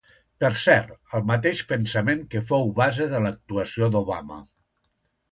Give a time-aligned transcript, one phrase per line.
[0.43, 4.39] Per cert, el mateix pensament que fou base de l'actuació d'Obama.